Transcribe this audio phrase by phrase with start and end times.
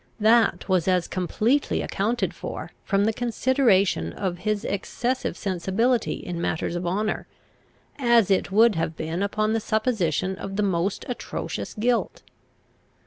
[0.19, 6.75] That was as completely accounted for from the consideration of his excessive sensibility in matters
[6.75, 7.27] of honour,
[7.99, 12.23] as it would have been upon the supposition of the most atrocious guilt.